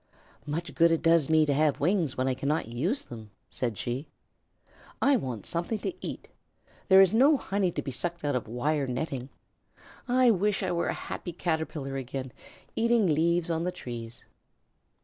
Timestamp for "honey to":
7.37-7.83